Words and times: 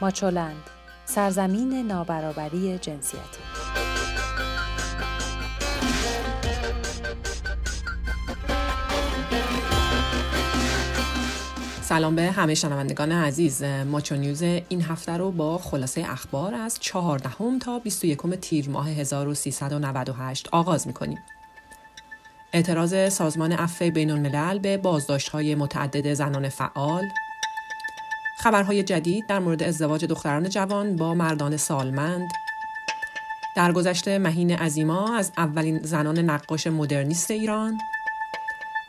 ماچولند 0.00 0.62
سرزمین 1.04 1.86
نابرابری 1.86 2.78
جنسیتی 2.78 3.40
سلام 11.80 12.16
به 12.16 12.22
همه 12.22 12.54
شنوندگان 12.54 13.12
عزیز 13.12 13.62
ماچو 13.62 14.16
نیوز 14.16 14.42
این 14.42 14.82
هفته 14.82 15.16
رو 15.16 15.30
با 15.30 15.58
خلاصه 15.58 16.04
اخبار 16.08 16.54
از 16.54 16.78
14 16.80 17.30
تا 17.60 17.78
21 17.78 18.20
تیر 18.40 18.70
ماه 18.70 18.88
1398 18.88 20.48
آغاز 20.52 20.86
می‌کنیم. 20.86 21.18
اعتراض 22.52 23.12
سازمان 23.12 23.52
عفو 23.52 23.90
بین 23.90 24.10
الملل 24.10 24.58
به 24.58 24.76
بازداشت 24.76 25.28
های 25.28 25.54
متعدد 25.54 26.14
زنان 26.14 26.48
فعال 26.48 27.04
خبرهای 28.40 28.82
جدید 28.82 29.26
در 29.26 29.38
مورد 29.38 29.62
ازدواج 29.62 30.04
دختران 30.04 30.48
جوان 30.48 30.96
با 30.96 31.14
مردان 31.14 31.56
سالمند. 31.56 32.30
در 33.56 33.72
گذشته 33.72 34.18
مهین 34.18 34.50
عزیما 34.50 35.16
از 35.16 35.32
اولین 35.36 35.78
زنان 35.82 36.18
نقاش 36.18 36.66
مدرنیست 36.66 37.30
ایران 37.30 37.78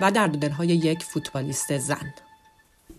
و 0.02 0.12
در 0.12 0.28
دلهای 0.28 0.68
یک 0.68 1.04
فوتبالیست 1.04 1.78
زن. 1.78 2.14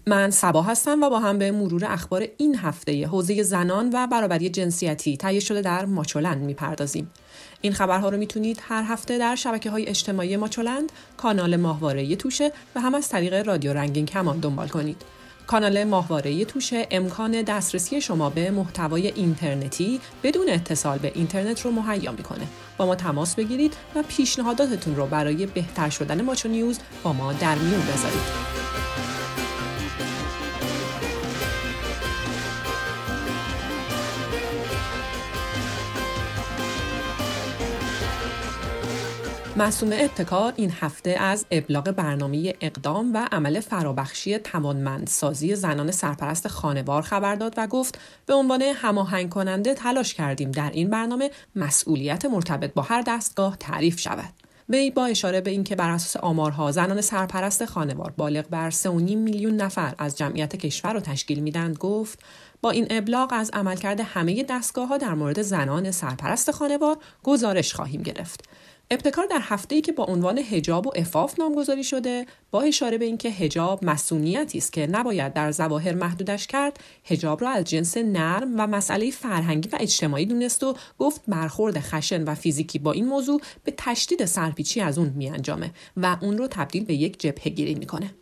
من 0.07 0.31
سبا 0.31 0.63
هستم 0.63 1.03
و 1.03 1.11
با 1.11 1.21
هم 1.21 1.39
به 1.39 1.51
مرور 1.51 1.85
اخبار 1.85 2.27
این 2.37 2.57
هفته 2.57 3.07
حوزه 3.07 3.43
زنان 3.43 3.91
و 3.93 4.07
برابری 4.07 4.49
جنسیتی 4.49 5.17
تهیه 5.17 5.41
شده 5.41 5.61
در 5.61 5.85
ماچولند 5.85 6.43
می‌پردازیم. 6.43 7.11
این 7.61 7.73
خبرها 7.73 8.09
رو 8.09 8.17
می‌تونید 8.17 8.61
هر 8.69 8.83
هفته 8.83 9.19
در 9.19 9.37
شبکه 9.37 9.71
های 9.71 9.87
اجتماعی 9.87 10.37
ماچولند 10.37 10.93
کانال 11.17 11.57
ماهواره 11.57 12.17
توشه 12.17 12.53
و 12.75 12.81
هم 12.81 12.95
از 12.95 13.09
طریق 13.09 13.47
رادیو 13.47 13.73
رنگین 13.73 14.07
کمان 14.07 14.41
دنبال 14.41 14.69
کنید. 14.69 15.03
کانال 15.53 15.85
ماهواره 15.85 16.45
توشه 16.45 16.87
امکان 16.91 17.43
دسترسی 17.43 18.01
شما 18.01 18.31
به 18.31 18.51
محتوای 18.51 19.07
اینترنتی 19.07 20.01
بدون 20.23 20.49
اتصال 20.49 20.99
به 20.99 21.13
اینترنت 21.15 21.61
رو 21.61 21.71
مهیا 21.71 22.13
می‌کنه. 22.13 22.47
با 22.79 22.87
ما 22.87 22.95
تماس 22.95 23.35
بگیرید 23.35 23.75
و 23.95 24.03
پیشنهاداتتون 24.03 24.97
رو 24.97 25.07
برای 25.07 25.47
بهتر 25.47 25.91
شدن 25.91 26.23
ماچو 26.23 26.49
نیوز 26.49 26.79
با 27.03 27.13
ما 27.13 27.33
در 27.33 27.55
میون 27.55 27.81
بذارید. 27.81 28.53
مسوم 39.57 39.91
ابتکار 39.93 40.53
این 40.57 40.73
هفته 40.81 41.11
از 41.11 41.47
ابلاغ 41.51 41.85
برنامه 41.85 42.55
اقدام 42.61 43.15
و 43.15 43.29
عمل 43.33 43.61
فرابخشی 43.61 44.39
توانمندسازی 44.39 45.55
زنان 45.55 45.91
سرپرست 45.91 46.49
خانوار 46.49 47.03
خبر 47.03 47.35
داد 47.35 47.55
و 47.57 47.67
گفت 47.67 47.99
به 48.27 48.35
عنوان 48.35 48.63
هماهنگ 48.63 49.29
کننده 49.29 49.75
تلاش 49.75 50.15
کردیم 50.15 50.51
در 50.51 50.71
این 50.71 50.91
برنامه 50.91 51.31
مسئولیت 51.57 52.25
مرتبط 52.25 52.75
با 52.75 52.83
هر 52.83 53.03
دستگاه 53.03 53.57
تعریف 53.57 53.99
شود. 54.01 54.33
وی 54.69 54.91
با 54.91 55.07
اشاره 55.07 55.41
به 55.41 55.51
اینکه 55.51 55.77
بر 55.77 55.91
اساس 55.91 56.17
آمارها 56.17 56.73
زنان 56.73 57.01
سرپرست 57.01 57.65
خانوار 57.65 58.15
بالغ 58.17 58.49
بر 58.49 58.71
3.5 58.71 58.85
میلیون 58.87 59.57
نفر 59.57 59.95
از 59.99 60.19
جمعیت 60.19 60.57
کشور 60.57 60.93
را 60.93 61.01
تشکیل 61.01 61.41
میدند 61.41 61.79
گفت 61.79 62.19
با 62.63 62.71
این 62.71 62.87
ابلاغ 62.91 63.31
از 63.33 63.51
عملکرد 63.53 64.01
همه 64.01 64.43
دستگاه 64.43 64.89
ها 64.89 64.97
در 64.97 65.15
مورد 65.15 65.43
زنان 65.43 65.91
سرپرست 65.91 66.51
خانوار 66.51 66.97
گزارش 67.23 67.75
خواهیم 67.75 68.03
گرفت. 68.03 68.45
ابتکار 68.91 69.27
در 69.27 69.41
هفته 69.43 69.75
ای 69.75 69.81
که 69.81 69.93
با 69.93 70.05
عنوان 70.05 70.39
هجاب 70.39 70.87
و 70.87 70.93
افاف 70.97 71.39
نامگذاری 71.39 71.85
شده 71.85 72.27
با 72.51 72.63
اشاره 72.63 72.99
به 72.99 73.05
اینکه 73.05 73.29
هجاب 73.29 73.85
مسئولیتی 73.85 74.59
است 74.59 74.73
که 74.73 74.87
نباید 74.87 75.33
در 75.33 75.53
ظواهر 75.53 75.95
محدودش 75.95 76.47
کرد 76.47 76.81
هجاب 77.05 77.41
را 77.41 77.51
از 77.51 77.65
جنس 77.65 77.97
نرم 77.97 78.55
و 78.61 78.67
مسئله 78.67 79.11
فرهنگی 79.11 79.69
و 79.69 79.77
اجتماعی 79.81 80.27
دونست 80.27 80.63
و 80.63 80.77
گفت 80.99 81.21
برخورد 81.29 81.81
خشن 81.81 82.25
و 82.25 82.35
فیزیکی 82.35 82.79
با 82.79 82.93
این 82.93 83.07
موضوع 83.07 83.41
به 83.65 83.75
تشدید 83.77 84.25
سرپیچی 84.25 84.81
از 84.81 84.99
اون 84.99 85.13
میانجامه 85.17 85.71
و 85.97 86.17
اون 86.21 86.39
رو 86.39 86.47
تبدیل 86.47 86.85
به 86.85 86.95
یک 86.95 87.21
جبهه 87.21 87.49
گیری 87.49 87.75
می‌کنه. 87.75 88.15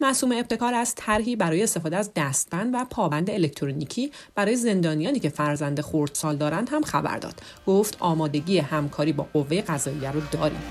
معصوم 0.00 0.32
ابتکار 0.32 0.74
از 0.74 0.94
طرحی 0.94 1.36
برای 1.36 1.62
استفاده 1.62 1.96
از 1.96 2.10
دستبند 2.16 2.74
و 2.74 2.84
پابند 2.90 3.30
الکترونیکی 3.30 4.12
برای 4.34 4.56
زندانیانی 4.56 5.20
که 5.20 5.28
فرزند 5.28 5.80
خردسال 5.80 6.36
دارند 6.36 6.68
هم 6.72 6.82
خبر 6.82 7.18
داد. 7.18 7.42
گفت 7.66 7.96
آمادگی 8.00 8.58
همکاری 8.58 9.12
با 9.12 9.26
قوه 9.32 9.60
قضاییه 9.60 10.10
رو 10.10 10.20
داریم. 10.32 10.62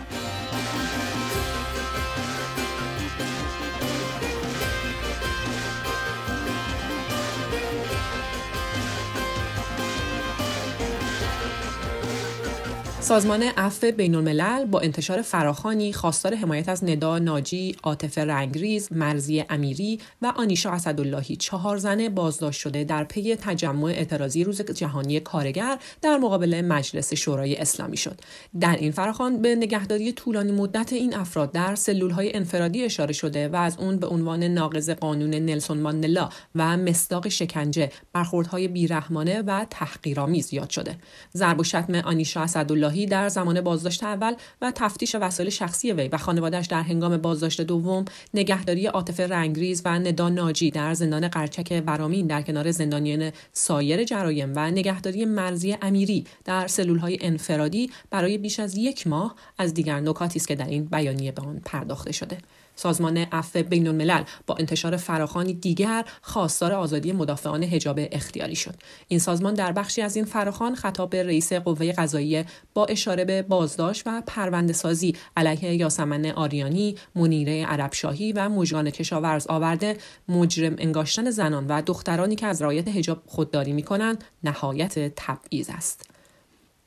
سازمان 13.08 13.44
عفو 13.44 13.92
بین 13.92 14.16
الملل 14.16 14.66
با 14.66 14.80
انتشار 14.80 15.22
فراخانی 15.22 15.94
خواستار 15.94 16.36
حمایت 16.36 16.70
از 16.70 16.84
ندا 16.84 17.20
ناجی، 17.20 17.76
عاطفه 17.84 18.26
رنگریز، 18.26 18.90
مرزی 18.92 19.44
امیری 19.50 20.00
و 20.22 20.34
آنیشا 20.36 20.72
اسداللهی 20.72 21.36
چهار 21.36 21.78
زنه 21.78 22.10
بازداشت 22.10 22.62
شده 22.62 22.84
در 22.84 23.04
پی 23.04 23.36
تجمع 23.36 23.84
اعتراضی 23.84 24.44
روز 24.44 24.62
جهانی 24.62 25.20
کارگر 25.20 25.80
در 26.02 26.18
مقابل 26.18 26.62
مجلس 26.62 27.14
شورای 27.14 27.56
اسلامی 27.56 27.98
شد. 27.98 28.20
در 28.60 28.76
این 28.76 28.92
فراخوان 28.92 29.42
به 29.42 29.56
نگهداری 29.56 30.12
طولانی 30.12 30.52
مدت 30.52 30.94
این 30.94 31.16
افراد 31.16 31.52
در 31.52 31.76
سلولهای 31.76 32.36
انفرادی 32.36 32.84
اشاره 32.84 33.14
شده 33.14 33.48
و 33.48 33.56
از 33.56 33.78
اون 33.78 33.98
به 33.98 34.08
عنوان 34.08 34.44
ناقض 34.44 34.90
قانون 34.90 35.30
نلسون 35.30 35.78
ماندلا 35.78 36.30
و 36.56 36.78
مصداق 36.78 37.28
شکنجه، 37.28 37.92
برخوردهای 38.14 38.68
بیرحمانه 38.68 39.42
و 39.42 39.66
تحقیرآمیز 39.70 40.54
یاد 40.54 40.70
شده. 40.70 40.96
ضرب 41.36 41.60
و 41.60 41.64
شتم 41.64 41.96
آنیشا 41.96 42.42
اسداللهی 42.42 42.97
در 43.06 43.30
زمان 43.30 43.62
بازداشت 43.62 44.04
اول 44.04 44.36
و 44.62 44.72
تفتیش 44.76 45.16
وسایل 45.16 45.50
شخصی 45.50 45.92
وی 45.92 46.08
و 46.08 46.18
خانوادهش 46.18 46.66
در 46.66 46.82
هنگام 46.82 47.18
بازداشت 47.18 47.62
دوم 47.62 48.06
نگهداری 48.34 48.88
عاطفه 48.88 49.28
رنگریز 49.28 49.82
و 49.86 50.00
ندا 50.00 50.30
ناجی 50.30 50.72
در 50.72 50.94
زندان 50.94 51.28
قرچک 51.28 51.84
ورامین 51.88 52.28
در 52.28 52.42
کنار 52.42 52.72
زندانیان 52.72 53.32
سایر 53.54 54.04
جرایم 54.04 54.54
و 54.56 54.72
نگهداری 54.72 55.26
مرزی 55.26 55.78
امیری 55.82 56.26
در 56.46 56.68
سلولهای 56.68 57.18
انفرادی 57.22 57.92
برای 58.10 58.38
بیش 58.38 58.60
از 58.60 58.78
یک 58.78 59.08
ماه 59.08 59.36
از 59.58 59.74
دیگر 59.74 60.00
نکاتی 60.00 60.40
است 60.40 60.48
که 60.48 60.56
در 60.56 60.68
این 60.68 60.86
بیانیه 60.86 61.32
به 61.32 61.42
آن 61.42 61.62
پرداخته 61.66 62.12
شده. 62.12 62.38
سازمان 62.78 63.18
عفو 63.18 63.64
بین 63.64 63.88
الملل 63.88 64.24
با 64.48 64.56
انتشار 64.60 64.98
فراخانی 64.98 65.54
دیگر 65.54 66.06
خواستار 66.22 66.74
آزادی 66.74 67.12
مدافعان 67.12 67.64
حجاب 67.64 68.00
اختیاری 68.12 68.56
شد. 68.56 68.76
این 69.08 69.20
سازمان 69.20 69.54
در 69.54 69.72
بخشی 69.72 70.02
از 70.02 70.16
این 70.16 70.26
فراخان 70.26 70.76
خطاب 70.76 71.10
به 71.10 71.24
رئیس 71.24 71.54
قوه 71.54 71.92
قضاییه 71.92 72.46
با 72.74 72.86
اشاره 72.86 73.26
به 73.26 73.42
بازداشت 73.42 74.04
و 74.06 74.22
پرونده 74.28 74.74
سازی 74.74 75.16
علیه 75.38 75.76
یاسمن 75.76 76.26
آریانی 76.26 76.96
منیره 77.16 77.66
عربشاهی 77.66 78.34
و 78.34 78.50
مژگان 78.50 78.90
کشاورز 78.90 79.48
آورده 79.48 79.98
مجرم 80.30 80.76
انگاشتن 80.78 81.30
زنان 81.32 81.68
و 81.68 81.82
دخترانی 81.82 82.36
که 82.36 82.48
از 82.48 82.62
رعایت 82.62 82.88
حجاب 82.88 83.24
خودداری 83.26 83.74
می 83.74 83.84
کنند 83.84 84.24
نهایت 84.44 85.16
تبعیض 85.16 85.70
است. 85.70 86.17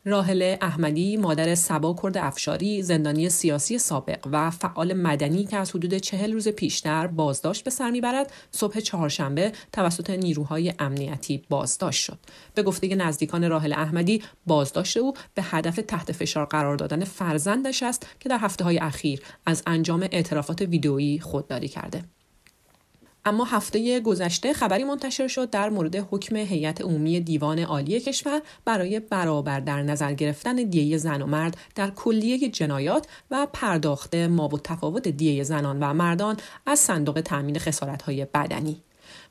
راهله 0.04 0.58
احمدی 0.60 1.16
مادر 1.16 1.54
سبا 1.54 1.96
کرد 2.02 2.16
افشاری 2.16 2.82
زندانی 2.82 3.28
سیاسی 3.28 3.78
سابق 3.78 4.26
و 4.32 4.50
فعال 4.50 4.92
مدنی 4.92 5.44
که 5.44 5.56
از 5.56 5.70
حدود 5.70 5.94
چهل 5.94 6.32
روز 6.32 6.48
پیشتر 6.48 7.06
بازداشت 7.06 7.64
به 7.64 7.70
سر 7.70 7.90
می‌برد 7.90 8.32
صبح 8.50 8.80
چهارشنبه 8.80 9.52
توسط 9.72 10.10
نیروهای 10.10 10.74
امنیتی 10.78 11.42
بازداشت 11.48 12.04
شد. 12.04 12.18
به 12.54 12.62
گفته 12.62 12.94
نزدیکان 12.94 13.48
راهله 13.48 13.78
احمدی 13.78 14.22
بازداشت 14.46 14.96
او 14.96 15.14
به 15.34 15.42
هدف 15.42 15.80
تحت 15.88 16.12
فشار 16.12 16.46
قرار 16.46 16.76
دادن 16.76 17.04
فرزندش 17.04 17.82
است 17.82 18.06
که 18.20 18.28
در 18.28 18.38
هفته 18.38 18.64
های 18.64 18.78
اخیر 18.78 19.20
از 19.46 19.62
انجام 19.66 20.02
اعترافات 20.12 20.62
ویدئویی 20.62 21.20
خودداری 21.20 21.68
کرده. 21.68 22.04
اما 23.24 23.44
هفته 23.44 24.00
گذشته 24.00 24.52
خبری 24.52 24.84
منتشر 24.84 25.28
شد 25.28 25.50
در 25.50 25.68
مورد 25.70 25.96
حکم 26.10 26.36
هیئت 26.36 26.80
عمومی 26.80 27.20
دیوان 27.20 27.58
عالی 27.58 28.00
کشور 28.00 28.42
برای 28.64 29.00
برابر 29.00 29.60
در 29.60 29.82
نظر 29.82 30.12
گرفتن 30.12 30.56
دیه 30.56 30.96
زن 30.98 31.22
و 31.22 31.26
مرد 31.26 31.56
در 31.74 31.90
کلیه 31.90 32.48
جنایات 32.48 33.06
و 33.30 33.46
پرداخت 33.52 34.14
ما 34.14 34.48
و 34.48 34.58
تفاوت 34.58 35.08
دیه 35.08 35.42
زنان 35.42 35.78
و 35.80 35.94
مردان 35.94 36.36
از 36.66 36.78
صندوق 36.78 37.20
تامین 37.20 37.58
خسارت‌های 37.58 38.24
بدنی. 38.24 38.82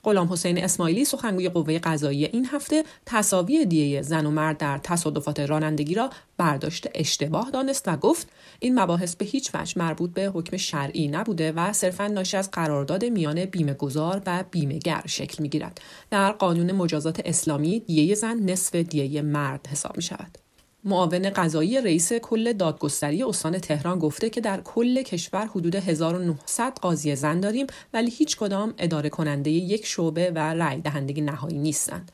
غلام 0.03 0.33
حسین 0.33 0.63
اسماعیلی 0.63 1.05
سخنگوی 1.05 1.49
قوه 1.49 1.79
قضایی 1.79 2.25
این 2.25 2.45
هفته 2.45 2.83
تصاوی 3.05 3.65
دیه 3.65 4.01
زن 4.01 4.25
و 4.25 4.31
مرد 4.31 4.57
در 4.57 4.77
تصادفات 4.77 5.39
رانندگی 5.39 5.95
را 5.95 6.09
برداشت 6.37 6.87
اشتباه 6.95 7.51
دانست 7.51 7.87
و 7.87 7.97
گفت 7.97 8.27
این 8.59 8.79
مباحث 8.79 9.15
به 9.15 9.25
هیچ 9.25 9.51
وجه 9.53 9.73
مربوط 9.77 10.13
به 10.13 10.25
حکم 10.25 10.57
شرعی 10.57 11.07
نبوده 11.07 11.51
و 11.51 11.73
صرفا 11.73 12.07
ناشی 12.07 12.37
از 12.37 12.51
قرارداد 12.51 13.05
میان 13.05 13.45
بیمه 13.45 13.73
گذار 13.73 14.21
و 14.25 14.43
بیمهگر 14.51 15.03
شکل 15.05 15.43
می‌گیرد 15.43 15.81
در 16.09 16.31
قانون 16.31 16.71
مجازات 16.71 17.21
اسلامی 17.25 17.79
دیه 17.79 18.15
زن 18.15 18.39
نصف 18.39 18.75
دیه 18.75 19.21
مرد 19.21 19.67
حساب 19.67 19.97
می 19.97 20.03
شود. 20.03 20.48
معاون 20.83 21.29
قضایی 21.29 21.81
رئیس 21.81 22.13
کل 22.13 22.53
دادگستری 22.53 23.23
استان 23.23 23.59
تهران 23.59 23.99
گفته 23.99 24.29
که 24.29 24.41
در 24.41 24.61
کل 24.61 25.01
کشور 25.01 25.45
حدود 25.45 25.75
1900 25.75 26.79
قاضی 26.81 27.15
زن 27.15 27.39
داریم 27.39 27.67
ولی 27.93 28.11
هیچ 28.11 28.37
کدام 28.37 28.73
اداره 28.77 29.09
کننده 29.09 29.51
یک 29.51 29.85
شعبه 29.85 30.31
و 30.31 30.39
رأی 30.39 30.81
دهنده 30.81 31.21
نهایی 31.21 31.57
نیستند. 31.57 32.11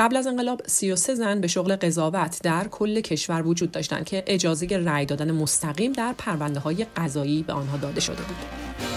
قبل 0.00 0.16
از 0.16 0.26
انقلاب 0.26 0.62
33 0.66 1.14
زن 1.14 1.40
به 1.40 1.48
شغل 1.48 1.76
قضاوت 1.76 2.38
در 2.42 2.68
کل 2.68 3.00
کشور 3.00 3.46
وجود 3.46 3.70
داشتند 3.70 4.04
که 4.04 4.24
اجازه 4.26 4.66
رأی 4.66 5.06
دادن 5.06 5.30
مستقیم 5.30 5.92
در 5.92 6.14
پرونده 6.18 6.60
های 6.60 6.86
قضایی 6.96 7.42
به 7.42 7.52
آنها 7.52 7.76
داده 7.76 8.00
شده 8.00 8.22
بود. 8.22 8.95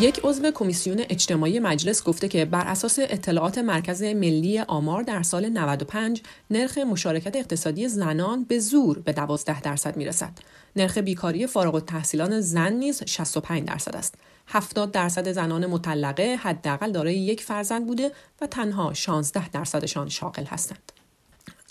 یک 0.00 0.20
عضو 0.24 0.50
کمیسیون 0.50 1.00
اجتماعی 1.08 1.58
مجلس 1.60 2.04
گفته 2.04 2.28
که 2.28 2.44
بر 2.44 2.66
اساس 2.66 2.98
اطلاعات 3.02 3.58
مرکز 3.58 4.02
ملی 4.02 4.58
آمار 4.60 5.02
در 5.02 5.22
سال 5.22 5.48
95 5.48 6.22
نرخ 6.50 6.78
مشارکت 6.78 7.36
اقتصادی 7.36 7.88
زنان 7.88 8.44
به 8.44 8.58
زور 8.58 8.98
به 8.98 9.12
12 9.12 9.60
درصد 9.60 9.96
می‌رسد. 9.96 10.30
نرخ 10.76 10.98
بیکاری 10.98 11.46
فارغ 11.46 11.74
التحصیلان 11.74 12.40
زن 12.40 12.72
نیز 12.72 13.02
65 13.06 13.68
درصد 13.68 13.96
است. 13.96 14.14
70 14.46 14.90
درصد 14.90 15.32
زنان 15.32 15.66
مطلقه 15.66 16.36
حداقل 16.42 16.92
دارای 16.92 17.14
یک 17.14 17.42
فرزند 17.42 17.86
بوده 17.86 18.12
و 18.40 18.46
تنها 18.46 18.94
16 18.94 19.48
درصدشان 19.48 20.08
شاغل 20.08 20.44
هستند. 20.44 20.92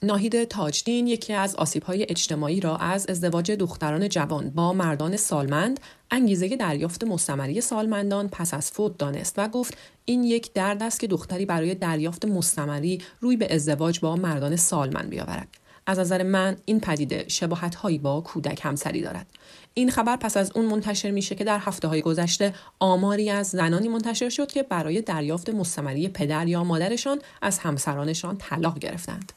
ناهید 0.03 0.43
تاجدین 0.43 1.07
یکی 1.07 1.33
از 1.33 1.55
آسیبهای 1.55 2.05
اجتماعی 2.09 2.59
را 2.59 2.77
از 2.77 3.09
ازدواج 3.09 3.51
دختران 3.51 4.09
جوان 4.09 4.49
با 4.49 4.73
مردان 4.73 5.17
سالمند 5.17 5.79
انگیزه 6.11 6.55
دریافت 6.55 7.03
مستمری 7.03 7.61
سالمندان 7.61 8.29
پس 8.29 8.53
از 8.53 8.71
فوت 8.71 8.97
دانست 8.97 9.33
و 9.37 9.47
گفت 9.47 9.77
این 10.05 10.23
یک 10.23 10.53
درد 10.53 10.83
است 10.83 10.99
که 10.99 11.07
دختری 11.07 11.45
برای 11.45 11.75
دریافت 11.75 12.25
مستمری 12.25 13.01
روی 13.19 13.37
به 13.37 13.55
ازدواج 13.55 13.99
با 13.99 14.15
مردان 14.15 14.55
سالمند 14.55 15.09
بیاورد. 15.09 15.47
از 15.87 15.99
نظر 15.99 16.23
من 16.23 16.57
این 16.65 16.79
پدیده 16.79 17.25
شباهت 17.27 17.75
هایی 17.75 17.97
با 17.97 18.21
کودک 18.21 18.59
همسری 18.63 19.01
دارد. 19.01 19.27
این 19.73 19.91
خبر 19.91 20.15
پس 20.15 20.37
از 20.37 20.51
اون 20.55 20.65
منتشر 20.65 21.11
میشه 21.11 21.35
که 21.35 21.43
در 21.43 21.59
هفته 21.59 21.87
های 21.87 22.01
گذشته 22.01 22.53
آماری 22.79 23.29
از 23.29 23.47
زنانی 23.47 23.87
منتشر 23.87 24.29
شد 24.29 24.51
که 24.51 24.63
برای 24.63 25.01
دریافت 25.01 25.49
مستمری 25.49 26.09
پدر 26.09 26.47
یا 26.47 26.63
مادرشان 26.63 27.19
از 27.41 27.59
همسرانشان 27.59 28.37
طلاق 28.37 28.79
گرفتند. 28.79 29.33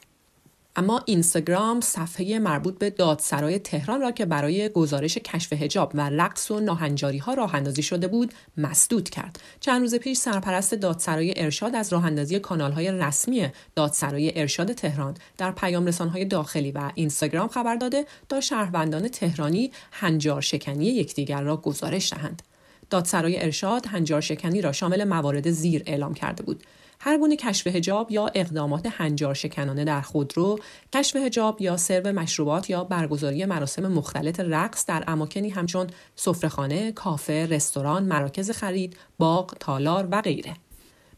اما 0.76 1.02
اینستاگرام 1.06 1.80
صفحه 1.80 2.38
مربوط 2.38 2.78
به 2.78 2.90
دادسرای 2.90 3.58
تهران 3.58 4.00
را 4.00 4.10
که 4.12 4.26
برای 4.26 4.68
گزارش 4.68 5.18
کشف 5.18 5.52
هجاب 5.52 5.92
و 5.94 6.10
رقص 6.10 6.50
و 6.50 6.60
ناهنجاری 6.60 7.18
ها 7.18 7.34
راه 7.34 7.54
اندازی 7.54 7.82
شده 7.82 8.08
بود 8.08 8.34
مسدود 8.56 9.10
کرد. 9.10 9.40
چند 9.60 9.80
روز 9.80 9.94
پیش 9.94 10.18
سرپرست 10.18 10.74
دادسرای 10.74 11.34
ارشاد 11.36 11.74
از 11.74 11.92
راه 11.92 12.04
اندازی 12.04 12.38
کانال 12.38 12.72
های 12.72 12.92
رسمی 12.92 13.48
دادسرای 13.74 14.40
ارشاد 14.40 14.72
تهران 14.72 15.16
در 15.38 15.50
پیام 15.50 15.88
های 15.88 16.24
داخلی 16.24 16.72
و 16.72 16.90
اینستاگرام 16.94 17.48
خبر 17.48 17.76
داده 17.76 18.06
تا 18.28 18.40
شهروندان 18.40 19.08
تهرانی 19.08 19.72
هنجار 19.92 20.40
شکنی 20.40 20.86
یکدیگر 20.86 21.42
را 21.42 21.56
گزارش 21.56 22.12
دهند. 22.12 22.42
دادسرای 22.90 23.42
ارشاد 23.42 23.86
هنجار 23.86 24.20
شکنی 24.20 24.60
را 24.60 24.72
شامل 24.72 25.04
موارد 25.04 25.50
زیر 25.50 25.82
اعلام 25.86 26.14
کرده 26.14 26.42
بود. 26.42 26.62
هر 27.04 27.18
گونه 27.18 27.36
کشف 27.36 27.66
هجاب 27.66 28.10
یا 28.10 28.30
اقدامات 28.34 28.86
هنجار 28.86 29.34
شکنانه 29.34 29.84
در 29.84 30.00
خودرو، 30.00 30.58
کشف 30.94 31.16
هجاب 31.16 31.62
یا 31.62 31.76
سرو 31.76 32.12
مشروبات 32.12 32.70
یا 32.70 32.84
برگزاری 32.84 33.44
مراسم 33.44 33.92
مختلط 33.92 34.40
رقص 34.40 34.86
در 34.86 35.04
اماکنی 35.06 35.50
همچون 35.50 35.86
سفرهخانه، 36.16 36.92
کافه، 36.92 37.46
رستوران، 37.50 38.04
مراکز 38.04 38.50
خرید، 38.50 38.96
باغ، 39.18 39.54
تالار 39.60 40.08
و 40.10 40.22
غیره. 40.22 40.54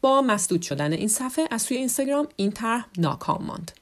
با 0.01 0.23
مسدود 0.23 0.63
شدن 0.63 0.93
این 0.93 1.09
صفحه 1.09 1.45
از 1.51 1.63
سوی 1.63 1.77
اینستاگرام 1.77 2.29
این 2.37 2.53
طرح 2.53 2.87
ناکام 2.99 3.45
ماند. 3.45 3.73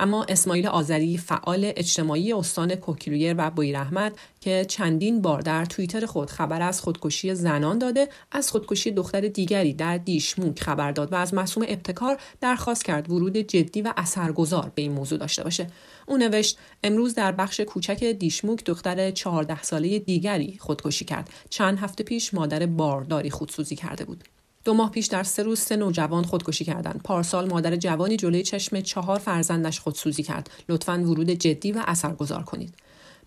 اما 0.00 0.24
اسماعیل 0.28 0.66
آذری 0.66 1.18
فعال 1.18 1.72
اجتماعی 1.76 2.32
استان 2.32 2.74
کوکیلویر 2.74 3.34
و 3.34 3.50
رحمت 3.60 4.12
که 4.40 4.64
چندین 4.68 5.22
بار 5.22 5.40
در 5.40 5.64
توییتر 5.64 6.06
خود 6.06 6.30
خبر 6.30 6.62
از 6.62 6.80
خودکشی 6.80 7.34
زنان 7.34 7.78
داده 7.78 8.08
از 8.32 8.50
خودکشی 8.50 8.90
دختر 8.90 9.20
دیگری 9.20 9.72
در 9.72 9.98
دیشموک 9.98 10.60
خبر 10.60 10.92
داد 10.92 11.12
و 11.12 11.16
از 11.16 11.34
مسئول 11.34 11.66
ابتکار 11.68 12.20
درخواست 12.40 12.84
کرد 12.84 13.10
ورود 13.10 13.36
جدی 13.36 13.82
و 13.82 13.92
اثرگذار 13.96 14.72
به 14.74 14.82
این 14.82 14.92
موضوع 14.92 15.18
داشته 15.18 15.44
باشه. 15.44 15.66
او 16.06 16.16
نوشت 16.16 16.58
امروز 16.84 17.14
در 17.14 17.32
بخش 17.32 17.60
کوچک 17.60 18.04
دیشموک 18.04 18.64
دختر 18.64 19.10
14 19.10 19.62
ساله 19.62 19.98
دیگری 19.98 20.56
خودکشی 20.60 21.04
کرد. 21.04 21.30
چند 21.50 21.78
هفته 21.78 22.04
پیش 22.04 22.34
مادر 22.34 22.66
بارداری 22.66 23.30
خودسوزی 23.30 23.76
کرده 23.76 24.04
بود. 24.04 24.24
دو 24.64 24.74
ماه 24.74 24.90
پیش 24.90 25.06
در 25.06 25.22
سه 25.22 25.42
روز 25.42 25.60
سه 25.60 25.76
نوجوان 25.76 26.24
خودکشی 26.24 26.64
کردند. 26.64 27.00
پارسال 27.04 27.48
مادر 27.48 27.76
جوانی 27.76 28.16
جلوی 28.16 28.42
چشم 28.42 28.80
چهار 28.80 29.18
فرزندش 29.18 29.80
خودسوزی 29.80 30.22
کرد. 30.22 30.50
لطفا 30.68 30.92
ورود 30.92 31.30
جدی 31.30 31.72
و 31.72 31.82
اثرگذار 31.86 32.42
کنید. 32.42 32.74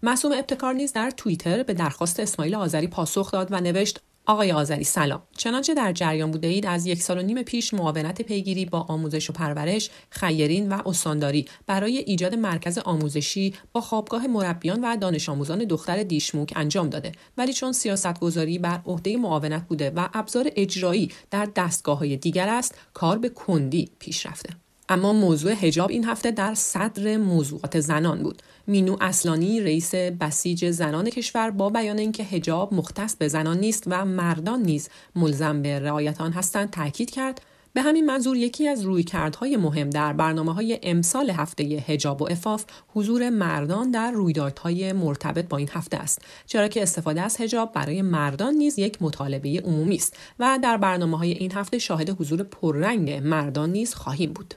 معصوم 0.04 0.32
ابتکار 0.32 0.74
نیز 0.74 0.94
در 0.94 1.12
توییتر 1.12 1.64
به 1.64 1.74
درخواست 1.74 2.20
اسماعیل 2.20 2.56
آذری 2.56 2.88
پاسخ 2.88 3.32
داد 3.32 3.48
و 3.52 3.62
نوشت 3.62 4.00
آقای 4.26 4.52
آذری 4.52 4.84
سلام. 4.84 5.24
چنانچه 5.38 5.74
در 5.74 5.92
جریان 5.92 6.32
بوده 6.32 6.48
اید 6.48 6.66
از 6.66 6.86
یک 6.86 7.02
سال 7.02 7.18
و 7.18 7.22
نیم 7.22 7.44
پیش 7.44 7.74
معاونت 7.74 8.22
پیگیری 8.22 8.66
با 8.66 8.80
آموزش 8.80 9.30
و 9.30 9.34
پرورش 9.34 9.90
خیرین 10.10 10.70
و 10.70 10.82
استانداری. 10.86 11.46
برای 11.68 11.98
ایجاد 11.98 12.36
مرکز 12.36 12.78
آموزشی 12.78 13.54
با 13.74 13.82
خوابگاه 13.82 14.28
مربیان 14.28 14.80
و 14.84 14.98
دانش 14.98 15.30
آموزان 15.30 15.60
دختر 15.60 16.04
دیشموک 16.04 16.54
انجام 16.56 16.90
داده. 16.90 17.12
ولی 17.38 17.54
چون 17.54 17.72
سیاست 17.72 18.20
گذاری 18.20 18.60
بر 18.60 18.82
عهده 18.86 19.18
معاونت 19.18 19.68
بوده 19.68 19.90
و 19.90 20.10
ابزار 20.14 20.50
اجرایی 20.56 21.12
در 21.32 21.48
دستگاه 21.56 22.00
های 22.00 22.18
دیگر 22.18 22.50
است 22.50 22.76
کار 22.94 23.18
به 23.18 23.30
کندی 23.30 23.90
پیش 24.00 24.26
رفته. 24.26 24.63
اما 24.90 25.14
موضوع 25.14 25.52
هجاب 25.52 25.90
این 25.90 26.06
هفته 26.06 26.32
در 26.32 26.54
صدر 26.54 27.18
موضوعات 27.18 27.80
زنان 27.80 28.24
بود. 28.24 28.42
مینو 28.68 28.98
اصلانی 29.02 29.62
رئیس 29.62 29.96
بسیج 29.96 30.70
زنان 30.70 31.10
کشور 31.10 31.52
با 31.52 31.70
بیان 31.70 31.98
اینکه 31.98 32.24
هجاب 32.24 32.74
مختص 32.74 33.16
به 33.16 33.28
زنان 33.28 33.58
نیست 33.58 33.84
و 33.88 34.06
مردان 34.06 34.62
نیز 34.62 34.90
ملزم 35.16 35.62
به 35.62 35.80
رعایت 35.80 36.22
آن 36.22 36.32
هستند 36.32 36.70
تاکید 36.70 37.12
کرد. 37.12 37.42
به 37.74 37.82
همین 37.82 38.06
منظور 38.06 38.38
یکی 38.38 38.68
از 38.68 38.82
رویکردهای 38.82 39.58
مهم 39.58 39.90
در 39.90 40.14
برنامه 40.14 40.54
های 40.54 40.80
امسال 40.84 41.30
هفته 41.30 41.64
هجاب 41.64 42.22
و 42.22 42.28
افاف 42.32 42.66
حضور 42.88 43.30
مردان 43.30 43.92
در 43.92 44.12
رویدادهای 44.12 44.94
مرتبط 44.94 45.48
با 45.48 45.58
این 45.58 45.70
هفته 45.72 45.98
است. 45.98 46.22
چرا 46.46 46.68
که 46.68 46.84
استفاده 46.84 47.22
از 47.22 47.42
هجاب 47.42 47.74
برای 47.74 48.02
مردان 48.02 48.54
نیز 48.54 48.80
یک 48.80 49.02
مطالبه 49.02 49.62
عمومی 49.66 49.96
است 49.96 50.18
و 50.40 50.60
در 50.64 50.78
برنامه 50.78 51.18
های 51.18 51.32
این 51.32 51.52
هفته 51.52 51.80
شاهد 51.80 52.10
حضور 52.22 52.44
پررنگ 52.44 53.12
مردان 53.12 53.72
نیز 53.72 53.94
خواهیم 53.94 54.34
بود. 54.34 54.54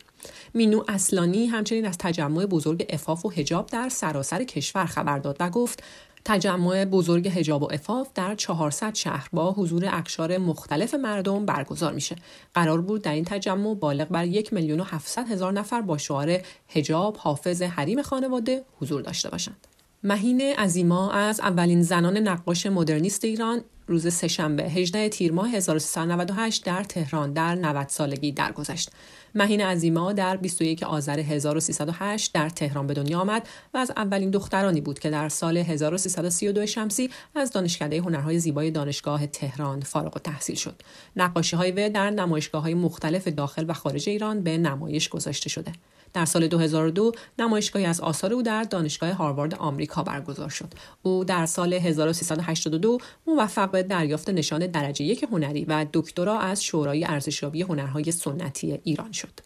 مینو 0.54 0.84
اصلانی 0.88 1.46
همچنین 1.46 1.86
از 1.86 1.98
تجمع 1.98 2.46
بزرگ 2.46 2.86
افاف 2.88 3.26
و 3.26 3.30
هجاب 3.30 3.66
در 3.66 3.88
سراسر 3.88 4.44
کشور 4.44 4.86
خبر 4.86 5.18
داد 5.18 5.36
و 5.40 5.50
گفت 5.50 5.82
تجمع 6.26 6.84
بزرگ 6.84 7.28
هجاب 7.28 7.62
و 7.62 7.72
افاف 7.72 8.08
در 8.14 8.34
400 8.34 8.94
شهر 8.94 9.28
با 9.32 9.52
حضور 9.52 9.88
اکشار 9.92 10.38
مختلف 10.38 10.94
مردم 10.94 11.46
برگزار 11.46 11.92
میشه. 11.92 12.16
قرار 12.54 12.80
بود 12.80 13.02
در 13.02 13.12
این 13.12 13.24
تجمع 13.24 13.74
بالغ 13.74 14.08
بر 14.08 14.26
یک 14.26 14.52
میلیون 14.52 14.80
و 14.80 14.84
700 14.84 15.28
هزار 15.28 15.52
نفر 15.52 15.80
با 15.80 15.98
شعار 15.98 16.38
هجاب 16.68 17.16
حافظ 17.16 17.62
حریم 17.62 18.02
خانواده 18.02 18.64
حضور 18.80 19.02
داشته 19.02 19.30
باشند. 19.30 19.66
مهین 20.02 20.40
عزیما 20.40 21.10
از 21.10 21.40
اولین 21.40 21.82
زنان 21.82 22.16
نقاش 22.16 22.66
مدرنیست 22.66 23.24
ایران 23.24 23.60
روز 23.86 24.14
سهشنبه 24.14 24.62
18 24.62 25.08
تیر 25.08 25.32
ماه 25.32 25.50
1398 25.50 26.64
در 26.64 26.84
تهران 26.84 27.32
در 27.32 27.54
90 27.54 27.88
سالگی 27.88 28.32
درگذشت. 28.32 28.90
مهین 29.34 29.60
عزیما 29.60 30.12
در 30.12 30.36
21 30.36 30.82
آذر 30.82 31.18
1308 31.18 32.32
در 32.32 32.48
تهران 32.48 32.86
به 32.86 32.94
دنیا 32.94 33.20
آمد 33.20 33.48
و 33.74 33.78
از 33.78 33.92
اولین 33.96 34.30
دخترانی 34.30 34.80
بود 34.80 34.98
که 34.98 35.10
در 35.10 35.28
سال 35.28 35.56
1332 35.56 36.66
شمسی 36.66 37.10
از 37.34 37.50
دانشکده 37.50 37.98
هنرهای 37.98 38.38
زیبای 38.38 38.70
دانشگاه 38.70 39.26
تهران 39.26 39.80
فارغ 39.80 40.16
التحصیل 40.16 40.56
شد. 40.56 40.82
نقاشی 41.16 41.56
های 41.56 41.70
وی 41.70 41.90
در 41.90 42.10
نمایشگاه 42.10 42.62
های 42.62 42.74
مختلف 42.74 43.28
داخل 43.28 43.64
و 43.68 43.72
خارج 43.72 44.08
ایران 44.08 44.42
به 44.42 44.58
نمایش 44.58 45.08
گذاشته 45.08 45.48
شده. 45.48 45.72
در 46.12 46.24
سال 46.24 46.48
2002 46.48 47.12
نمایشگاهی 47.38 47.84
از 47.84 48.00
آثار 48.00 48.32
او 48.32 48.42
در 48.42 48.62
دانشگاه 48.62 49.12
هاروارد 49.12 49.54
آمریکا 49.54 50.02
برگزار 50.02 50.48
شد. 50.48 50.68
او 51.02 51.24
در 51.24 51.46
سال 51.46 51.72
1382 51.72 52.98
موفق 53.26 53.70
به 53.70 53.82
دریافت 53.82 54.30
نشان 54.30 54.66
درجه 54.66 55.04
یک 55.04 55.22
هنری 55.32 55.64
و 55.64 55.86
دکترا 55.92 56.38
از 56.38 56.64
شورای 56.64 57.04
ارزشیابی 57.04 57.62
هنرهای 57.62 58.12
سنتی 58.12 58.80
ایران 58.84 59.12
شد. 59.12 59.40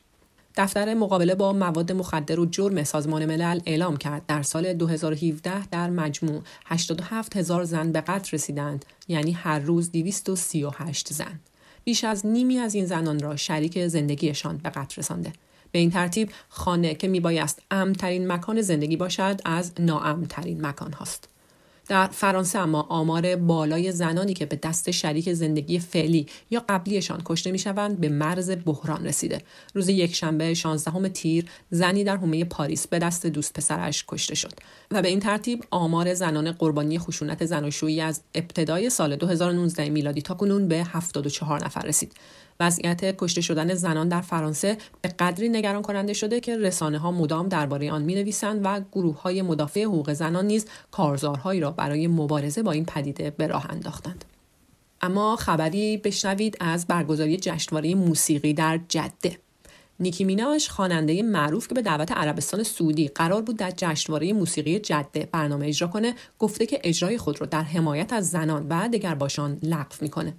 دفتر 0.56 0.94
مقابله 0.94 1.34
با 1.34 1.52
مواد 1.52 1.92
مخدر 1.92 2.40
و 2.40 2.46
جرم 2.46 2.84
سازمان 2.84 3.26
ملل 3.26 3.60
اعلام 3.66 3.96
کرد 3.96 4.26
در 4.26 4.42
سال 4.42 4.72
2017 4.72 5.66
در 5.66 5.90
مجموع 5.90 6.42
87 6.66 7.36
هزار 7.36 7.64
زن 7.64 7.92
به 7.92 8.00
قتل 8.00 8.30
رسیدند 8.32 8.84
یعنی 9.08 9.32
هر 9.32 9.58
روز 9.58 9.92
238 9.92 11.12
زن 11.12 11.40
بیش 11.84 12.04
از 12.04 12.26
نیمی 12.26 12.58
از 12.58 12.74
این 12.74 12.86
زنان 12.86 13.20
را 13.20 13.36
شریک 13.36 13.86
زندگیشان 13.86 14.56
به 14.56 14.70
قتل 14.70 14.94
رسانده 14.96 15.32
به 15.72 15.78
این 15.78 15.90
ترتیب 15.90 16.30
خانه 16.48 16.94
که 16.94 17.08
میبایست 17.08 17.62
امنترین 17.70 18.32
مکان 18.32 18.60
زندگی 18.60 18.96
باشد 18.96 19.40
از 19.44 19.72
ناامنترین 19.78 20.66
مکان 20.66 20.92
هاست. 20.92 21.28
در 21.90 22.06
فرانسه 22.06 22.58
اما 22.58 22.86
آمار 22.88 23.36
بالای 23.36 23.92
زنانی 23.92 24.34
که 24.34 24.46
به 24.46 24.56
دست 24.56 24.90
شریک 24.90 25.32
زندگی 25.32 25.78
فعلی 25.78 26.26
یا 26.50 26.64
قبلیشان 26.68 27.22
کشته 27.24 27.52
می‌شوند 27.52 28.00
به 28.00 28.08
مرز 28.08 28.50
بحران 28.64 29.06
رسیده 29.06 29.42
روز 29.74 29.88
یکشنبه 29.88 30.54
16 30.54 31.08
تیر 31.08 31.44
زنی 31.70 32.04
در 32.04 32.16
حومه 32.16 32.44
پاریس 32.44 32.86
به 32.86 32.98
دست 32.98 33.26
دوست 33.26 33.52
پسرش 33.52 34.04
کشته 34.08 34.34
شد 34.34 34.52
و 34.90 35.02
به 35.02 35.08
این 35.08 35.20
ترتیب 35.20 35.64
آمار 35.70 36.14
زنان 36.14 36.52
قربانی 36.52 36.98
خشونت 36.98 37.44
زناشویی 37.44 38.00
از 38.00 38.20
ابتدای 38.34 38.90
سال 38.90 39.16
2019 39.16 39.88
میلادی 39.88 40.22
تا 40.22 40.34
کنون 40.34 40.68
به 40.68 40.84
74 40.84 41.64
نفر 41.64 41.82
رسید 41.82 42.12
وضعیت 42.60 43.16
کشته 43.16 43.40
شدن 43.40 43.74
زنان 43.74 44.08
در 44.08 44.20
فرانسه 44.20 44.78
به 45.02 45.08
قدری 45.08 45.48
نگران 45.48 45.82
کننده 45.82 46.12
شده 46.12 46.40
که 46.40 46.58
رسانه 46.58 46.98
ها 46.98 47.12
مدام 47.12 47.48
درباره 47.48 47.92
آن 47.92 48.02
می 48.02 48.14
نویسند 48.14 48.60
و 48.64 48.80
گروه 48.92 49.22
های 49.22 49.42
مدافع 49.42 49.84
حقوق 49.84 50.12
زنان 50.12 50.46
نیز 50.46 50.66
کارزارهایی 50.90 51.60
را 51.60 51.70
برای 51.70 52.06
مبارزه 52.06 52.62
با 52.62 52.72
این 52.72 52.84
پدیده 52.84 53.30
به 53.30 53.46
راه 53.46 53.66
انداختند. 53.70 54.24
اما 55.02 55.36
خبری 55.36 55.96
بشنوید 55.96 56.56
از 56.60 56.86
برگزاری 56.86 57.36
جشنواره 57.36 57.94
موسیقی 57.94 58.54
در 58.54 58.80
جده. 58.88 59.38
نیکی 60.00 60.24
میناش 60.24 60.68
خواننده 60.68 61.22
معروف 61.22 61.68
که 61.68 61.74
به 61.74 61.82
دعوت 61.82 62.12
عربستان 62.12 62.62
سعودی 62.62 63.08
قرار 63.08 63.42
بود 63.42 63.56
در 63.56 63.72
جشنواره 63.76 64.32
موسیقی 64.32 64.78
جده 64.78 65.28
برنامه 65.32 65.66
اجرا 65.66 65.88
کنه 65.88 66.14
گفته 66.38 66.66
که 66.66 66.80
اجرای 66.84 67.18
خود 67.18 67.40
را 67.40 67.46
در 67.46 67.62
حمایت 67.62 68.12
از 68.12 68.30
زنان 68.30 68.66
و 68.68 69.14
باشان 69.14 69.58
لغو 69.62 69.96
می‌کنه 70.00 70.34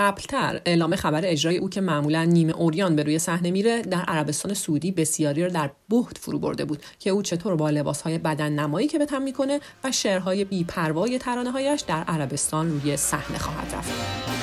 قبلتر 0.00 0.60
اعلام 0.64 0.96
خبر 0.96 1.20
اجرای 1.24 1.56
او 1.56 1.70
که 1.70 1.80
معمولا 1.80 2.24
نیمه 2.24 2.52
اوریان 2.52 2.96
به 2.96 3.02
روی 3.02 3.18
صحنه 3.18 3.50
میره 3.50 3.82
در 3.82 4.02
عربستان 4.02 4.54
سعودی 4.54 4.92
بسیاری 4.92 5.42
را 5.42 5.48
در 5.48 5.70
بهت 5.88 6.18
فرو 6.18 6.38
برده 6.38 6.64
بود 6.64 6.82
که 6.98 7.10
او 7.10 7.22
چطور 7.22 7.56
با 7.56 7.70
لباسهای 7.70 8.18
بدن 8.18 8.52
نمایی 8.52 8.88
که 8.88 8.98
به 8.98 9.06
تن 9.06 9.22
می‌کنه 9.22 9.60
و 9.84 9.92
شعرهای 9.92 10.44
بیپروای 10.44 11.18
ترانه 11.18 11.50
هایش 11.50 11.80
در 11.80 12.02
عربستان 12.02 12.70
روی 12.70 12.96
صحنه 12.96 13.38
خواهد 13.38 13.74
رفت. 13.74 14.39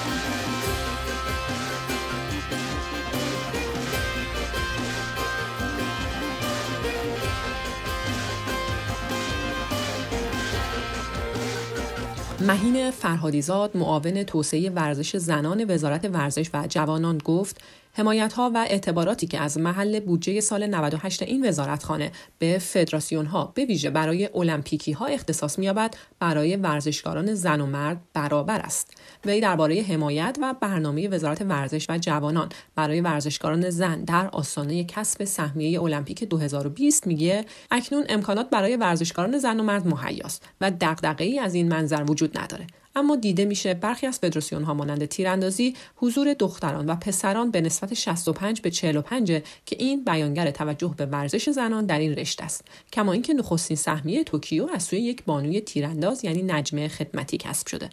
مهین 12.42 12.92
فرهادیزاد 12.92 13.78
معاون 13.78 14.24
توسعه 14.24 14.70
ورزش 14.70 15.18
زنان 15.18 15.66
وزارت 15.72 16.10
ورزش 16.14 16.50
و 16.54 16.68
جوانان 16.68 17.18
گفت 17.18 17.62
حمایت 17.98 18.34
ها 18.34 18.52
و 18.54 18.58
اعتباراتی 18.58 19.28
که 19.28 19.40
از 19.40 19.58
محل 19.58 20.00
بودجه 20.00 20.42
سال 20.42 20.68
98 20.68 21.24
این 21.24 21.48
وزارتخانه 21.48 22.12
به 22.40 22.58
فدراسیون 22.58 23.26
ها 23.26 23.52
به 23.56 23.66
ویژه 23.66 23.90
برای 23.90 24.30
المپیکی 24.36 24.92
ها 24.92 25.06
اختصاص 25.06 25.60
می‌یابد 25.60 25.96
برای 26.20 26.56
ورزشکاران 26.56 27.34
زن 27.34 27.62
و 27.62 27.66
مرد 27.66 28.02
برابر 28.14 28.60
است. 28.60 28.94
وی 29.26 29.42
درباره 29.42 29.82
حمایت 29.82 30.38
و 30.42 30.56
برنامه 30.62 31.08
وزارت 31.08 31.42
ورزش 31.42 31.90
و 31.90 31.98
جوانان 31.98 32.50
برای 32.76 33.02
ورزشکاران 33.02 33.70
زن 33.70 34.04
در 34.04 34.28
آستانه 34.28 34.84
کسب 34.84 35.24
سهمیه 35.24 35.82
المپیک 35.82 36.24
2020 36.24 37.08
میگه 37.08 37.46
اکنون 37.72 38.06
امکانات 38.10 38.50
برای 38.50 38.76
ورزشکاران 38.76 39.38
زن 39.38 39.60
و 39.60 39.64
مرد 39.64 39.88
مهیاست 39.88 40.50
و 40.62 40.72
دغدغه‌ای 40.82 41.40
از 41.40 41.54
این 41.54 41.68
منظر 41.68 42.04
وجود 42.08 42.38
نداره. 42.38 42.68
اما 42.98 43.16
دیده 43.16 43.46
میشه 43.46 43.74
برخی 43.74 44.08
از 44.08 44.20
فدراسیون 44.20 44.64
ها 44.64 44.74
مانند 44.74 45.06
تیراندازی 45.06 45.76
حضور 45.96 46.34
دختران 46.34 46.90
و 46.90 46.96
پسران 46.96 47.52
به 47.52 47.62
نسبت 47.62 47.94
65 47.94 48.62
به 48.62 48.72
45 48.72 49.44
که 49.66 49.76
این 49.80 50.04
بیانگر 50.04 50.52
توجه 50.52 50.94
به 50.98 51.06
ورزش 51.06 51.50
زنان 51.50 51.86
در 51.86 52.00
این 52.00 52.16
رشته 52.16 52.44
است. 52.44 52.66
کما 52.94 53.12
اینکه 53.12 53.34
نخستین 53.34 53.78
سهمیه 53.78 54.24
توکیو 54.24 54.68
از 54.74 54.84
سوی 54.84 55.00
یک 55.00 55.24
بانوی 55.26 55.62
تیرانداز 55.62 56.26
یعنی 56.26 56.44
نجمه 56.44 56.88
خدمتی 56.88 57.38
کسب 57.38 57.68
شده. 57.68 57.90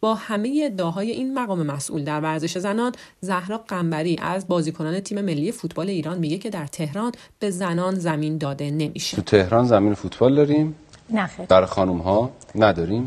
با 0.00 0.14
همه 0.14 0.62
ادعاهای 0.64 1.10
این 1.10 1.38
مقام 1.38 1.62
مسئول 1.62 2.04
در 2.04 2.20
ورزش 2.20 2.58
زنان 2.58 2.92
زهرا 3.20 3.58
قنبری 3.68 4.18
از 4.22 4.48
بازیکنان 4.48 5.00
تیم 5.00 5.20
ملی 5.20 5.52
فوتبال 5.52 5.90
ایران 5.90 6.18
میگه 6.18 6.38
که 6.38 6.50
در 6.50 6.66
تهران 6.66 7.12
به 7.38 7.50
زنان 7.50 7.94
زمین 7.94 8.38
داده 8.38 8.70
نمیشه. 8.70 9.16
تو 9.16 9.22
تهران 9.22 9.66
زمین 9.66 9.94
فوتبال 9.94 10.34
داریم؟ 10.34 10.74
نه 11.10 11.30
در 11.48 11.66
خانم 11.66 11.98
ها 11.98 12.30
نداریم؟ 12.54 13.04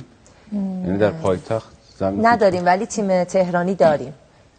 یعنی 0.52 0.98
در 0.98 1.12
پایتخت 1.12 1.78
نداریم 2.02 2.66
ولی 2.66 2.86
تیم 2.86 3.24
تهرانی 3.24 3.76
داریم. 3.76 4.14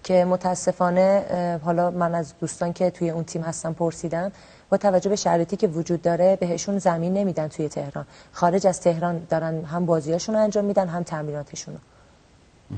که 0.04 0.25
متاسفانه 0.25 1.25
حالا 1.64 1.90
من 1.90 2.14
از 2.14 2.35
دوستان 2.40 2.73
که 2.73 2.90
توی 2.90 3.11
اون 3.11 3.25
تیم 3.25 3.42
هستم 3.42 3.73
پرسیدم 3.73 4.33
با 4.71 4.76
توجه 4.76 5.11
به 5.11 5.16
شرایطی 5.16 5.57
که 5.57 5.66
وجود 5.66 6.02
داره 6.02 6.37
بهشون 6.37 6.78
زمین 6.78 7.14
نمیدن 7.14 7.49
توی 7.49 7.68
تهران. 7.68 8.07
خارج 8.33 8.66
از 8.66 8.80
تهران 8.80 9.26
دارن 9.30 9.64
هم 9.64 9.87
بازیاشون 9.87 10.35
رو 10.35 10.40
انجام 10.40 10.64
میدن 10.64 10.88
هم 10.88 11.02
تمریناتشون 11.02 11.75
رو 11.75 11.80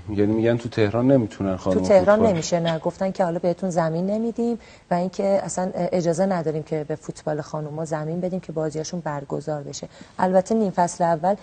یعنی 0.08 0.32
میگن 0.32 0.56
تو 0.56 0.68
تهران 0.68 1.10
نمی‌تونن 1.12 1.56
خانم 1.56 1.76
تو 1.76 1.80
تهران 1.80 2.26
نمیشه 2.26 2.60
نه. 2.60 2.78
گفتن 2.78 3.10
که 3.10 3.24
حالا 3.24 3.38
بهتون 3.38 3.70
زمین 3.70 4.06
نمیدیم 4.06 4.58
و 4.90 4.94
اینکه 4.94 5.24
اصلا 5.24 5.70
اجازه 5.74 6.26
نداریم 6.26 6.62
که 6.62 6.84
به 6.88 6.94
فوتبال 6.94 7.40
خانوما 7.40 7.84
زمین 7.84 8.20
بدیم 8.20 8.40
که 8.40 8.52
بازیاشون 8.52 9.00
برگزار 9.00 9.62
بشه. 9.62 9.88
البته 10.18 10.54
نیم 10.54 10.70
فصل 10.70 11.04
اول 11.04 11.34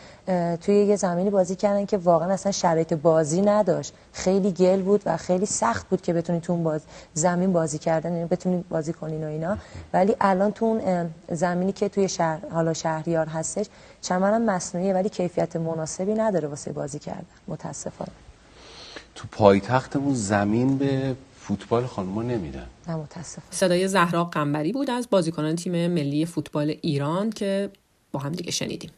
توی 0.58 0.75
یه 0.75 0.96
زمینی 0.96 1.30
بازی 1.30 1.56
کردن 1.56 1.86
که 1.86 1.98
واقعا 1.98 2.34
اصلا 2.34 2.51
شرایط 2.51 2.94
بازی 2.94 3.42
نداشت. 3.42 3.94
خیلی 4.13 4.51
گل 4.51 4.82
بود 4.82 5.01
و 5.06 5.18
خیلی 5.18 5.46
سخت 5.46 5.89
بود 5.89 6.01
که 6.01 6.13
بتونید 6.13 6.42
تو 6.42 6.54
اون 6.54 6.63
باز 6.63 6.82
زمین 7.13 7.54
بازی 7.54 7.77
کردن 7.77 8.13
یعنی 8.13 8.25
بتونید 8.25 8.70
بازی 8.70 8.94
کنین 8.94 9.24
و 9.24 9.27
اینا. 9.27 9.58
ولی 9.94 10.16
الان 10.22 10.51
تو 10.51 10.66
اون 10.66 11.10
زمینی 11.32 11.72
که 11.72 11.89
توی 11.89 12.10
شهر 12.10 12.39
حالا 12.51 12.74
شهریار 12.74 13.25
هستش 13.25 13.66
چمنم 14.01 14.42
مصنوعیه 14.42 14.94
ولی 14.94 15.10
کیفیت 15.10 15.56
مناسبی 15.56 16.13
نداره 16.13 16.48
واسه 16.48 16.72
بازی 16.72 17.00
کردن. 17.00 17.25
متاسفانه. 17.48 18.12
تو 19.17 19.27
پایتختمون 19.31 20.13
زمین 20.13 20.77
به 20.77 21.15
فوتبال 21.39 21.86
خانم‌ها 21.86 22.21
نمیدن 22.21 22.67
نه 22.88 22.95
متاسف 22.95 23.41
صدای 23.50 23.88
زهرا 23.88 24.24
قنبری 24.24 24.71
بود 24.71 24.89
از 24.89 25.07
بازیکنان 25.09 25.55
تیم 25.55 25.88
ملی 25.88 26.25
فوتبال 26.25 26.75
ایران 26.81 27.29
که 27.29 27.69
با 28.12 28.19
هم 28.19 28.31
دیگه 28.31 28.51
شنیدیم. 28.51 28.91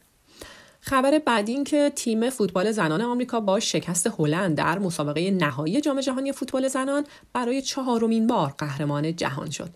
خبر 0.81 1.19
بعدی 1.25 1.51
این 1.51 1.63
که 1.63 1.91
تیم 1.95 2.29
فوتبال 2.29 2.71
زنان 2.71 3.01
آمریکا 3.01 3.39
با 3.39 3.59
شکست 3.59 4.09
هلند 4.19 4.57
در 4.57 4.79
مسابقه 4.79 5.31
نهایی 5.31 5.81
جام 5.81 6.01
جهانی 6.01 6.31
فوتبال 6.31 6.67
زنان 6.67 7.05
برای 7.33 7.61
چهارمین 7.61 8.27
بار 8.27 8.53
قهرمان 8.57 9.15
جهان 9.15 9.49
شد. 9.49 9.69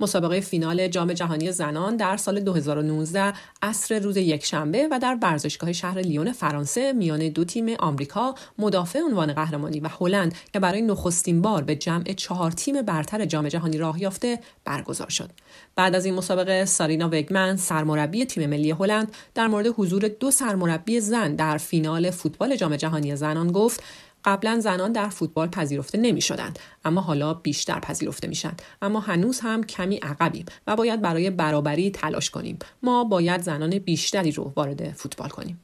مسابقه 0.00 0.40
فینال 0.40 0.88
جام 0.88 1.12
جهانی 1.12 1.52
زنان 1.52 1.96
در 1.96 2.16
سال 2.16 2.40
2019 2.40 3.32
عصر 3.62 3.98
روز 3.98 4.16
یکشنبه 4.16 4.88
و 4.90 4.98
در 4.98 5.18
ورزشگاه 5.22 5.72
شهر 5.72 5.98
لیون 5.98 6.32
فرانسه 6.32 6.92
میان 6.92 7.28
دو 7.28 7.44
تیم 7.44 7.76
آمریکا 7.78 8.34
مدافع 8.58 9.00
عنوان 9.00 9.32
قهرمانی 9.32 9.80
و 9.80 9.88
هلند 10.00 10.34
که 10.52 10.60
برای 10.60 10.82
نخستین 10.82 11.42
بار 11.42 11.62
به 11.62 11.74
جمع 11.76 12.12
چهار 12.12 12.50
تیم 12.50 12.82
برتر 12.82 13.24
جام 13.24 13.48
جهانی 13.48 13.78
راه 13.78 14.02
یافته 14.02 14.40
برگزار 14.64 15.08
شد. 15.08 15.30
بعد 15.76 15.94
از 15.94 16.04
این 16.04 16.14
مسابقه 16.14 16.64
سارینا 16.64 17.08
وگمن 17.12 17.56
سرمربی 17.56 18.24
تیم 18.24 18.50
ملی 18.50 18.70
هلند 18.70 19.12
در 19.34 19.46
مورد 19.46 19.66
حضور 19.66 20.08
دو 20.08 20.30
سرمربی 20.30 21.00
زن 21.00 21.34
در 21.34 21.58
فینال 21.58 22.10
فوتبال 22.10 22.56
جام 22.56 22.76
جهانی 22.76 23.16
زنان 23.16 23.52
گفت 23.52 23.82
قبلا 24.24 24.60
زنان 24.60 24.92
در 24.92 25.08
فوتبال 25.08 25.48
پذیرفته 25.48 25.98
نمی 25.98 26.20
شدند 26.20 26.58
اما 26.84 27.00
حالا 27.00 27.34
بیشتر 27.34 27.80
پذیرفته 27.80 28.28
میشن. 28.28 28.52
اما 28.82 29.00
هنوز 29.00 29.40
هم 29.40 29.64
کمی 29.64 29.96
عقبیم 29.96 30.44
و 30.66 30.76
باید 30.76 31.02
برای 31.02 31.30
برابری 31.30 31.90
تلاش 31.90 32.30
کنیم. 32.30 32.58
ما 32.82 33.04
باید 33.04 33.42
زنان 33.42 33.78
بیشتری 33.78 34.32
رو 34.32 34.52
وارد 34.56 34.92
فوتبال 34.92 35.28
کنیم. 35.28 35.60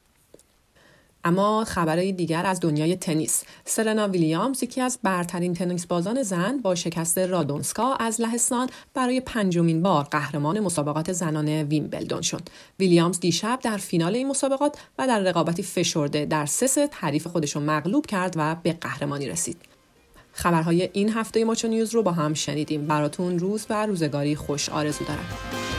اما 1.26 1.64
خبرهای 1.64 2.12
دیگر 2.12 2.46
از 2.46 2.60
دنیای 2.60 2.96
تنیس. 2.96 3.44
سرنا 3.64 4.08
ویلیامز 4.08 4.62
یکی 4.62 4.80
از 4.80 4.98
برترین 5.02 5.54
تنیس 5.54 5.86
بازان 5.86 6.22
زن 6.22 6.58
با 6.58 6.74
شکست 6.74 7.18
رادونسکا 7.18 7.94
از 7.94 8.20
لهستان 8.20 8.68
برای 8.94 9.20
پنجمین 9.20 9.82
بار 9.82 10.04
قهرمان 10.04 10.60
مسابقات 10.60 11.12
زنان 11.12 11.48
ویمبلدون 11.48 12.22
شد. 12.22 12.42
ویلیامز 12.78 13.20
دیشب 13.20 13.58
در 13.62 13.76
فینال 13.76 14.14
این 14.14 14.28
مسابقات 14.28 14.78
و 14.98 15.06
در 15.06 15.20
رقابتی 15.20 15.62
فشرده 15.62 16.24
در 16.24 16.46
سه 16.46 16.66
ست 16.66 16.94
حریف 16.94 17.26
خودش 17.26 17.56
مغلوب 17.56 18.06
کرد 18.06 18.34
و 18.36 18.56
به 18.62 18.72
قهرمانی 18.72 19.26
رسید. 19.28 19.56
خبرهای 20.32 20.90
این 20.92 21.08
هفته 21.08 21.44
ماچو 21.44 21.68
نیوز 21.68 21.94
رو 21.94 22.02
با 22.02 22.12
هم 22.12 22.34
شنیدیم. 22.34 22.86
براتون 22.86 23.38
روز 23.38 23.66
و 23.70 23.86
روزگاری 23.86 24.36
خوش 24.36 24.68
آرزو 24.68 25.04
دارم. 25.04 25.75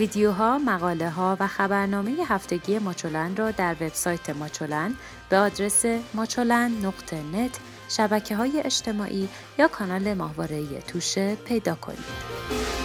ویدیوها، 0.00 0.58
مقاله 0.58 1.10
ها 1.10 1.36
و 1.40 1.46
خبرنامه 1.46 2.10
هفتگی 2.28 2.78
ماچولن 2.78 3.36
را 3.36 3.50
در 3.50 3.76
وبسایت 3.80 4.30
ماچولن 4.30 4.94
به 5.28 5.36
آدرس 5.36 5.84
نت 7.12 7.60
شبکه 7.88 8.36
های 8.36 8.60
اجتماعی 8.60 9.28
یا 9.58 9.68
کانال 9.68 10.14
ماهواره 10.14 10.80
توشه 10.80 11.34
پیدا 11.34 11.74
کنید. 11.74 12.79